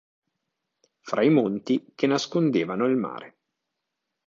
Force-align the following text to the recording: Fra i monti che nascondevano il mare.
Fra 1.01 1.21
i 1.23 1.29
monti 1.29 1.91
che 1.93 2.07
nascondevano 2.07 2.85
il 2.87 2.95
mare. 2.95 3.37